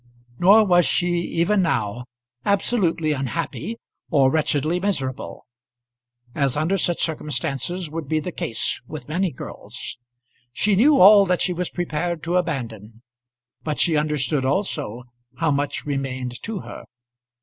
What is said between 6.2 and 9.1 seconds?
as under such circumstances would be the case with